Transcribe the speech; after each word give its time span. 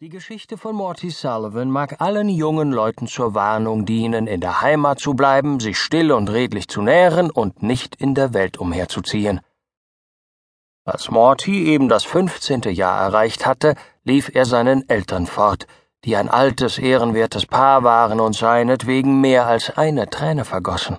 Die 0.00 0.10
Geschichte 0.10 0.56
von 0.56 0.76
Morty 0.76 1.10
Sullivan 1.10 1.72
mag 1.72 2.00
allen 2.00 2.28
jungen 2.28 2.70
Leuten 2.70 3.08
zur 3.08 3.34
Warnung 3.34 3.84
dienen, 3.84 4.28
in 4.28 4.40
der 4.40 4.60
Heimat 4.60 5.00
zu 5.00 5.14
bleiben, 5.14 5.58
sich 5.58 5.76
still 5.76 6.12
und 6.12 6.30
redlich 6.30 6.68
zu 6.68 6.82
nähren 6.82 7.32
und 7.32 7.64
nicht 7.64 7.96
in 7.96 8.14
der 8.14 8.32
Welt 8.32 8.58
umherzuziehen. 8.58 9.40
Als 10.84 11.10
Morty 11.10 11.64
eben 11.64 11.88
das 11.88 12.04
fünfzehnte 12.04 12.70
Jahr 12.70 13.00
erreicht 13.00 13.44
hatte, 13.44 13.74
lief 14.04 14.30
er 14.32 14.44
seinen 14.44 14.88
Eltern 14.88 15.26
fort, 15.26 15.66
die 16.04 16.14
ein 16.14 16.28
altes, 16.28 16.78
ehrenwertes 16.78 17.46
Paar 17.46 17.82
waren 17.82 18.20
und 18.20 18.36
seinetwegen 18.36 19.20
mehr 19.20 19.48
als 19.48 19.76
eine 19.76 20.08
Träne 20.08 20.44
vergossen. 20.44 20.98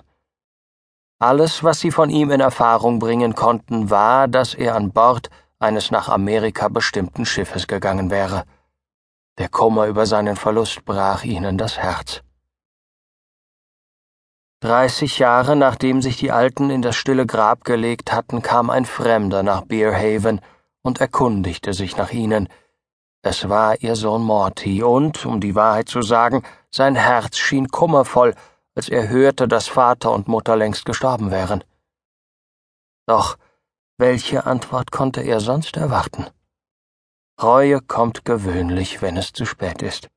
Alles, 1.18 1.64
was 1.64 1.80
sie 1.80 1.90
von 1.90 2.10
ihm 2.10 2.30
in 2.30 2.40
Erfahrung 2.40 2.98
bringen 2.98 3.34
konnten, 3.34 3.88
war, 3.88 4.28
dass 4.28 4.52
er 4.52 4.74
an 4.74 4.92
Bord 4.92 5.30
eines 5.58 5.90
nach 5.90 6.10
Amerika 6.10 6.68
bestimmten 6.68 7.24
Schiffes 7.24 7.66
gegangen 7.66 8.10
wäre. 8.10 8.44
Der 9.40 9.48
Kummer 9.48 9.86
über 9.86 10.04
seinen 10.04 10.36
Verlust 10.36 10.84
brach 10.84 11.24
ihnen 11.24 11.56
das 11.56 11.78
Herz. 11.78 12.20
Dreißig 14.62 15.18
Jahre 15.18 15.56
nachdem 15.56 16.02
sich 16.02 16.18
die 16.18 16.30
Alten 16.30 16.68
in 16.68 16.82
das 16.82 16.94
stille 16.94 17.24
Grab 17.24 17.64
gelegt 17.64 18.12
hatten, 18.12 18.42
kam 18.42 18.68
ein 18.68 18.84
Fremder 18.84 19.42
nach 19.42 19.62
Beerhaven 19.62 20.42
und 20.82 21.00
erkundigte 21.00 21.72
sich 21.72 21.96
nach 21.96 22.10
ihnen. 22.10 22.50
Es 23.22 23.48
war 23.48 23.80
ihr 23.80 23.96
Sohn 23.96 24.22
Morty, 24.22 24.82
und, 24.82 25.24
um 25.24 25.40
die 25.40 25.54
Wahrheit 25.54 25.88
zu 25.88 26.02
sagen, 26.02 26.42
sein 26.70 26.94
Herz 26.94 27.38
schien 27.38 27.68
kummervoll, 27.68 28.34
als 28.74 28.90
er 28.90 29.08
hörte, 29.08 29.48
dass 29.48 29.68
Vater 29.68 30.12
und 30.12 30.28
Mutter 30.28 30.54
längst 30.54 30.84
gestorben 30.84 31.30
wären. 31.30 31.64
Doch 33.06 33.38
welche 33.96 34.44
Antwort 34.44 34.92
konnte 34.92 35.22
er 35.22 35.40
sonst 35.40 35.78
erwarten? 35.78 36.26
Reue 37.42 37.80
kommt 37.80 38.24
gewöhnlich, 38.24 39.00
wenn 39.00 39.16
es 39.16 39.32
zu 39.32 39.46
spät 39.46 39.80
ist. 39.82 40.08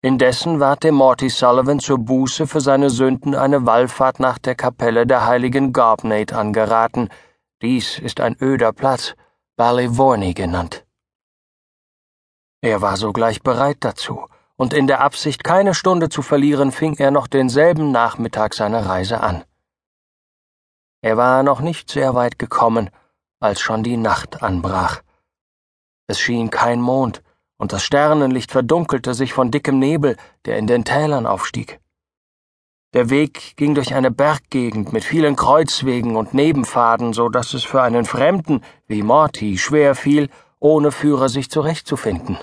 Indessen 0.00 0.58
ward 0.58 0.82
dem 0.84 0.94
Morty 0.94 1.28
Sullivan 1.28 1.78
zur 1.78 1.98
Buße 1.98 2.46
für 2.46 2.60
seine 2.60 2.90
Sünden 2.90 3.34
eine 3.34 3.66
Wallfahrt 3.66 4.18
nach 4.18 4.38
der 4.38 4.54
Kapelle 4.54 5.06
der 5.06 5.26
heiligen 5.26 5.72
Garbnate 5.72 6.32
angeraten. 6.32 7.08
Dies 7.60 7.98
ist 7.98 8.20
ein 8.20 8.36
öder 8.40 8.72
Platz, 8.72 9.14
Ballyvorney 9.56 10.34
genannt. 10.34 10.84
Er 12.62 12.80
war 12.80 12.96
sogleich 12.96 13.42
bereit 13.42 13.78
dazu, 13.80 14.26
und 14.56 14.72
in 14.72 14.86
der 14.86 15.00
Absicht, 15.00 15.44
keine 15.44 15.74
Stunde 15.74 16.08
zu 16.08 16.22
verlieren, 16.22 16.72
fing 16.72 16.96
er 16.96 17.10
noch 17.10 17.26
denselben 17.26 17.92
Nachmittag 17.92 18.54
seine 18.54 18.86
Reise 18.86 19.20
an. 19.20 19.44
Er 21.00 21.16
war 21.16 21.42
noch 21.42 21.60
nicht 21.60 21.90
sehr 21.90 22.14
weit 22.14 22.38
gekommen, 22.38 22.90
als 23.40 23.60
schon 23.60 23.82
die 23.82 23.96
Nacht 23.96 24.42
anbrach. 24.42 25.02
Es 26.12 26.20
schien 26.20 26.50
kein 26.50 26.82
Mond, 26.82 27.22
und 27.56 27.72
das 27.72 27.82
Sternenlicht 27.84 28.52
verdunkelte 28.52 29.14
sich 29.14 29.32
von 29.32 29.50
dickem 29.50 29.78
Nebel, 29.78 30.18
der 30.44 30.58
in 30.58 30.66
den 30.66 30.84
Tälern 30.84 31.26
aufstieg. 31.26 31.80
Der 32.92 33.08
Weg 33.08 33.56
ging 33.56 33.74
durch 33.74 33.94
eine 33.94 34.10
Berggegend 34.10 34.92
mit 34.92 35.04
vielen 35.04 35.36
Kreuzwegen 35.36 36.16
und 36.16 36.34
Nebenpfaden, 36.34 37.14
so 37.14 37.30
dass 37.30 37.54
es 37.54 37.64
für 37.64 37.80
einen 37.80 38.04
Fremden 38.04 38.60
wie 38.86 39.02
Morty 39.02 39.56
schwer 39.56 39.94
fiel, 39.94 40.28
ohne 40.60 40.92
Führer 40.92 41.30
sich 41.30 41.48
zurechtzufinden. 41.48 42.36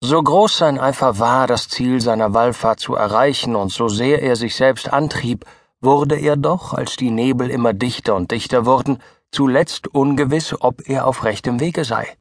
So 0.00 0.22
groß 0.22 0.56
sein 0.56 0.80
Eifer 0.80 1.18
war, 1.18 1.46
das 1.46 1.68
Ziel 1.68 2.00
seiner 2.00 2.32
Wallfahrt 2.32 2.80
zu 2.80 2.94
erreichen, 2.94 3.54
und 3.54 3.70
so 3.70 3.88
sehr 3.88 4.22
er 4.22 4.36
sich 4.36 4.54
selbst 4.54 4.90
antrieb, 4.90 5.44
wurde 5.82 6.18
er 6.18 6.36
doch, 6.36 6.72
als 6.72 6.96
die 6.96 7.10
Nebel 7.10 7.50
immer 7.50 7.74
dichter 7.74 8.16
und 8.16 8.30
dichter 8.30 8.64
wurden, 8.64 8.98
zuletzt 9.30 9.88
ungewiss, 9.88 10.60
ob 10.60 10.88
er 10.88 11.06
auf 11.06 11.24
rechtem 11.24 11.60
Wege 11.60 11.84
sei. 11.84 12.16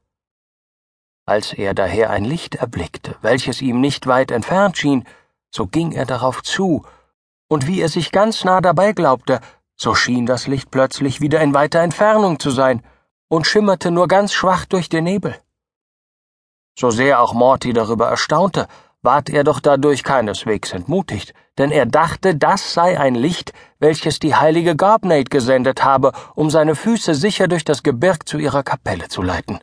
Als 1.25 1.53
er 1.53 1.73
daher 1.73 2.09
ein 2.09 2.23
Licht 2.23 2.55
erblickte, 2.55 3.15
welches 3.21 3.61
ihm 3.61 3.81
nicht 3.81 4.07
weit 4.07 4.31
entfernt 4.31 4.77
schien, 4.77 5.05
so 5.53 5.67
ging 5.67 5.91
er 5.91 6.05
darauf 6.05 6.41
zu, 6.43 6.85
und 7.49 7.67
wie 7.67 7.81
er 7.81 7.89
sich 7.89 8.11
ganz 8.11 8.43
nah 8.43 8.61
dabei 8.61 8.93
glaubte, 8.93 9.41
so 9.75 9.93
schien 9.93 10.25
das 10.25 10.47
Licht 10.47 10.71
plötzlich 10.71 11.21
wieder 11.21 11.41
in 11.41 11.53
weiter 11.53 11.81
Entfernung 11.81 12.39
zu 12.39 12.49
sein 12.51 12.83
und 13.29 13.45
schimmerte 13.45 13.91
nur 13.91 14.07
ganz 14.07 14.33
schwach 14.33 14.65
durch 14.65 14.89
den 14.89 15.03
Nebel. 15.03 15.35
So 16.79 16.91
sehr 16.91 17.21
auch 17.21 17.33
Morty 17.33 17.73
darüber 17.73 18.07
erstaunte, 18.07 18.67
ward 19.07 19.29
er 19.29 19.45
doch 19.45 19.61
dadurch 19.61 20.03
keineswegs 20.03 20.73
entmutigt, 20.73 21.33
denn 21.57 21.71
er 21.71 21.85
dachte, 21.85 22.35
das 22.35 22.73
sei 22.73 22.99
ein 22.99 23.15
Licht, 23.15 23.53
welches 23.79 24.19
die 24.19 24.35
heilige 24.35 24.75
Garbnate 24.75 25.29
gesendet 25.29 25.81
habe, 25.91 26.11
um 26.35 26.49
seine 26.49 26.75
Füße 26.75 27.15
sicher 27.15 27.47
durch 27.47 27.63
das 27.63 27.83
Gebirg 27.83 28.27
zu 28.27 28.37
ihrer 28.37 28.63
Kapelle 28.63 29.07
zu 29.07 29.21
leiten. 29.21 29.59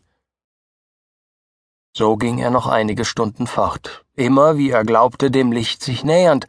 So 1.95 2.17
ging 2.17 2.39
er 2.39 2.51
noch 2.51 2.67
einige 2.67 3.05
Stunden 3.05 3.47
fort, 3.47 4.07
immer, 4.15 4.57
wie 4.57 4.71
er 4.71 4.85
glaubte, 4.85 5.31
dem 5.31 5.53
Licht 5.53 5.83
sich 5.83 6.05
nähernd, 6.05 6.47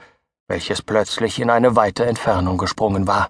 welches 0.47 0.81
plötzlich 0.81 1.39
in 1.39 1.50
eine 1.50 1.75
weite 1.75 2.05
Entfernung 2.05 2.57
gesprungen 2.57 3.07
war. 3.07 3.29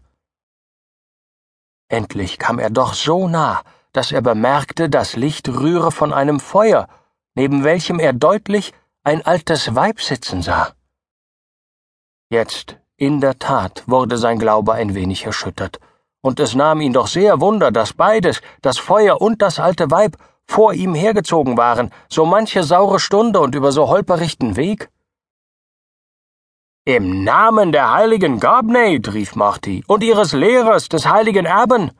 Endlich 1.89 2.37
kam 2.37 2.59
er 2.59 2.69
doch 2.69 2.93
so 2.93 3.27
nah, 3.27 3.63
dass 3.93 4.11
er 4.11 4.21
bemerkte, 4.21 4.89
das 4.89 5.15
Licht 5.15 5.49
rühre 5.49 5.91
von 5.91 6.13
einem 6.13 6.39
Feuer, 6.39 6.87
neben 7.33 7.63
welchem 7.63 7.99
er 7.99 8.13
deutlich 8.13 8.73
ein 9.05 9.23
altes 9.23 9.75
Weib 9.75 10.01
sitzen 10.01 10.41
sah. 10.41 10.73
Jetzt, 12.31 12.77
in 12.97 13.21
der 13.21 13.37
Tat, 13.37 13.83
wurde 13.85 14.17
sein 14.17 14.39
Glaube 14.39 14.73
ein 14.73 14.95
wenig 14.95 15.25
erschüttert, 15.25 15.79
und 16.21 16.39
es 16.39 16.55
nahm 16.55 16.81
ihn 16.81 16.93
doch 16.93 17.05
sehr 17.05 17.39
Wunder, 17.39 17.71
dass 17.71 17.93
beides, 17.93 18.41
das 18.63 18.79
Feuer 18.79 19.21
und 19.21 19.43
das 19.43 19.59
alte 19.59 19.91
Weib, 19.91 20.17
vor 20.47 20.73
ihm 20.73 20.95
hergezogen 20.95 21.55
waren, 21.55 21.91
so 22.09 22.25
manche 22.25 22.63
saure 22.63 22.99
Stunde 22.99 23.39
und 23.41 23.53
über 23.53 23.71
so 23.71 23.89
holperichten 23.89 24.55
Weg. 24.55 24.89
Im 26.83 27.23
Namen 27.23 27.71
der 27.71 27.93
heiligen 27.93 28.39
Garbnate, 28.39 29.13
rief 29.13 29.35
Marty, 29.35 29.83
und 29.85 30.03
ihres 30.03 30.33
Lehrers, 30.33 30.89
des 30.89 31.07
heiligen 31.07 31.45
Erben. 31.45 31.91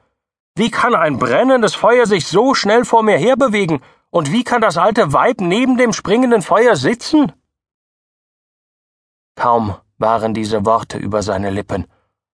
Wie 0.55 0.71
kann 0.71 0.95
ein 0.95 1.19
brennendes 1.19 1.75
Feuer 1.75 2.07
sich 2.07 2.25
so 2.25 2.55
schnell 2.55 2.83
vor 2.83 3.03
mir 3.03 3.17
herbewegen 3.17 3.81
und 4.15 4.31
wie 4.31 4.45
kann 4.45 4.61
das 4.61 4.77
alte 4.77 5.11
Weib 5.11 5.41
neben 5.41 5.75
dem 5.75 5.91
springenden 5.91 6.41
Feuer 6.41 6.77
sitzen? 6.77 7.33
Kaum 9.35 9.75
waren 9.97 10.33
diese 10.33 10.65
Worte 10.65 10.97
über 10.97 11.21
seine 11.21 11.49
Lippen, 11.49 11.85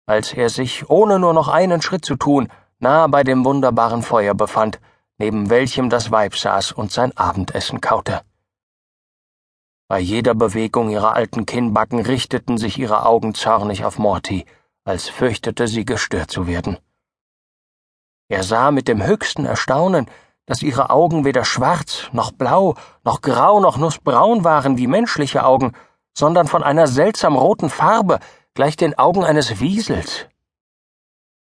als 0.06 0.32
er 0.32 0.50
sich, 0.50 0.92
ohne 0.92 1.18
nur 1.18 1.34
noch 1.34 1.48
einen 1.48 1.82
Schritt 1.82 2.06
zu 2.06 2.18
tun, 2.18 2.50
nahe 2.78 3.10
bei 3.10 3.24
dem 3.24 3.44
wunderbaren 3.44 4.04
Feuer 4.04 4.36
befand, 4.36 4.80
neben 5.18 5.50
welchem 5.50 5.90
das 5.90 6.12
Weib 6.12 6.36
saß 6.36 6.72
und 6.72 6.92
sein 6.92 7.18
Abendessen 7.18 7.82
kaute. 7.82 8.22
Bei 9.88 9.98
jeder 9.98 10.36
Bewegung 10.36 10.92
ihrer 10.92 11.16
alten 11.16 11.48
Kinnbacken 11.48 12.02
richteten 12.02 12.60
sich 12.60 12.78
ihre 12.78 13.08
Augen 13.08 13.34
zornig 13.34 13.86
auf 13.86 13.98
Morty, 13.98 14.46
als 14.84 15.10
fürchtete 15.10 15.68
sie 15.68 15.84
gestört 15.84 16.30
zu 16.30 16.46
werden. 16.46 16.78
Er 18.30 18.44
sah 18.44 18.70
mit 18.70 18.88
dem 18.88 19.04
höchsten 19.04 19.46
Erstaunen, 19.46 20.06
dass 20.46 20.62
ihre 20.62 20.90
Augen 20.90 21.26
weder 21.26 21.46
schwarz, 21.46 22.10
noch 22.12 22.32
blau, 22.32 22.76
noch 23.04 23.22
grau, 23.22 23.60
noch 23.60 23.78
nussbraun 23.78 24.44
waren 24.44 24.78
wie 24.78 24.88
menschliche 24.88 25.46
Augen, 25.46 25.74
sondern 26.14 26.48
von 26.48 26.64
einer 26.64 26.88
seltsam 26.88 27.36
roten 27.36 27.70
Farbe, 27.70 28.20
gleich 28.54 28.76
den 28.76 28.98
Augen 28.98 29.24
eines 29.24 29.60
Wiesels. 29.60 30.28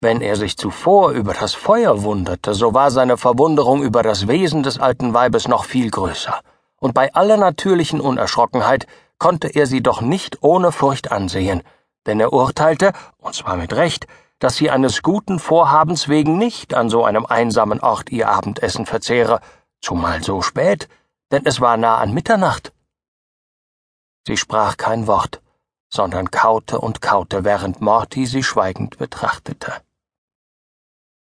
Wenn 0.02 0.22
er 0.22 0.36
sich 0.36 0.58
zuvor 0.58 1.12
über 1.12 1.34
das 1.34 1.54
Feuer 1.54 2.04
wunderte, 2.04 2.54
so 2.54 2.74
war 2.74 2.92
seine 2.92 3.18
Verwunderung 3.18 3.82
über 3.84 4.04
das 4.04 4.28
Wesen 4.28 4.62
des 4.62 4.80
alten 4.80 5.14
Weibes 5.14 5.48
noch 5.48 5.64
viel 5.64 5.90
größer, 5.90 6.42
und 6.80 6.94
bei 6.94 7.14
aller 7.14 7.38
natürlichen 7.38 8.02
Unerschrockenheit 8.02 8.86
konnte 9.18 9.48
er 9.48 9.66
sie 9.66 9.82
doch 9.82 10.02
nicht 10.02 10.44
ohne 10.44 10.74
Furcht 10.74 11.12
ansehen, 11.12 11.64
denn 12.06 12.20
er 12.20 12.34
urteilte, 12.34 12.92
und 13.18 13.34
zwar 13.34 13.56
mit 13.56 13.74
Recht, 13.74 14.06
dass 14.44 14.58
sie 14.58 14.70
eines 14.70 15.02
guten 15.04 15.40
Vorhabens 15.40 16.10
wegen 16.10 16.38
nicht 16.38 16.74
an 16.74 16.90
so 16.90 17.06
einem 17.06 17.26
einsamen 17.26 17.80
Ort 17.80 18.12
ihr 18.12 18.28
Abendessen 18.28 18.86
verzehre, 18.86 19.40
zumal 19.80 20.22
so 20.22 20.42
spät, 20.42 20.90
denn 21.32 21.46
es 21.46 21.62
war 21.62 21.78
nah 21.78 22.00
an 22.00 22.14
Mitternacht. 22.14 22.74
Sie 24.28 24.36
sprach 24.36 24.76
kein 24.76 25.08
Wort, 25.08 25.42
sondern 25.90 26.30
kaute 26.30 26.82
und 26.82 27.02
kaute, 27.02 27.46
während 27.46 27.80
Morty 27.80 28.26
sie 28.26 28.44
schweigend 28.44 28.98
betrachtete. 28.98 29.76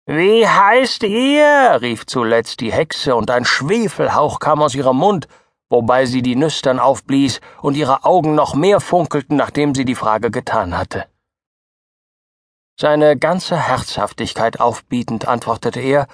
Wie 0.06 0.48
heißt 0.48 1.04
ihr? 1.04 1.78
rief 1.80 2.06
zuletzt 2.06 2.58
die 2.58 2.72
Hexe, 2.72 3.14
und 3.14 3.30
ein 3.30 3.44
Schwefelhauch 3.44 4.40
kam 4.40 4.60
aus 4.62 4.74
ihrem 4.74 4.96
Mund, 4.96 5.28
wobei 5.70 6.06
sie 6.06 6.22
die 6.22 6.34
Nüstern 6.34 6.80
aufblies 6.80 7.40
und 7.60 7.76
ihre 7.76 8.04
Augen 8.04 8.34
noch 8.34 8.54
mehr 8.56 8.80
funkelten, 8.80 9.36
nachdem 9.36 9.76
sie 9.76 9.84
die 9.84 9.94
Frage 9.94 10.32
getan 10.32 10.76
hatte. 10.76 11.11
Seine 12.78 13.16
ganze 13.16 13.56
Herzhaftigkeit 13.56 14.60
aufbietend 14.60 15.28
antwortete 15.28 15.80
er 15.80 16.06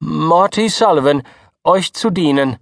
Morty 0.00 0.68
Sullivan, 0.68 1.22
euch 1.64 1.92
zu 1.92 2.10
dienen. 2.10 2.58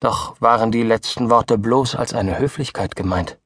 Doch 0.00 0.40
waren 0.40 0.72
die 0.72 0.82
letzten 0.82 1.30
Worte 1.30 1.56
bloß 1.58 1.94
als 1.94 2.12
eine 2.12 2.38
Höflichkeit 2.38 2.96
gemeint. 2.96 3.38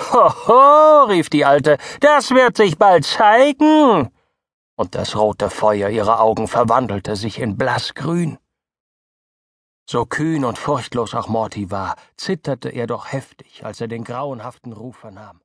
Hoho, 0.00 1.04
rief 1.04 1.30
die 1.30 1.44
Alte, 1.44 1.78
das 2.00 2.30
wird 2.30 2.56
sich 2.56 2.76
bald 2.78 3.04
zeigen. 3.04 4.10
Und 4.76 4.94
das 4.96 5.14
rote 5.14 5.50
Feuer 5.50 5.88
ihrer 5.90 6.20
Augen 6.20 6.48
verwandelte 6.48 7.14
sich 7.14 7.38
in 7.38 7.56
blassgrün. 7.56 8.38
So 9.88 10.06
kühn 10.06 10.44
und 10.44 10.58
furchtlos 10.58 11.14
auch 11.14 11.28
Morty 11.28 11.70
war, 11.70 11.94
zitterte 12.16 12.70
er 12.70 12.86
doch 12.86 13.12
heftig, 13.12 13.64
als 13.64 13.80
er 13.80 13.86
den 13.86 14.02
grauenhaften 14.02 14.72
Ruf 14.72 14.96
vernahm. 14.96 15.43